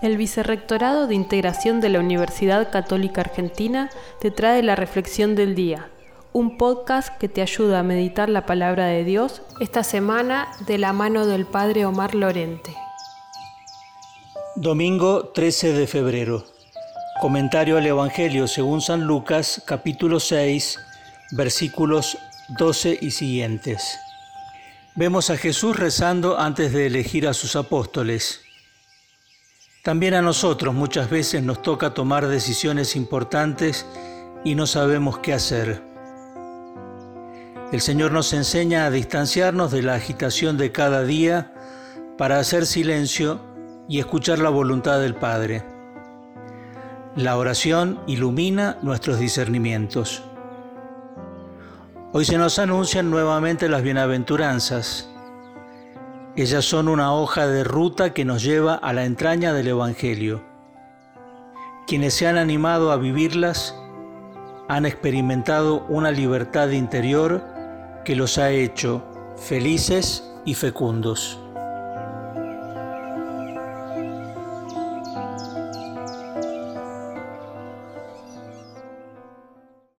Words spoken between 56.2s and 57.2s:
ellas son una